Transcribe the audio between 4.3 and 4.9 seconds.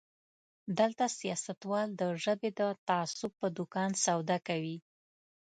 کوي.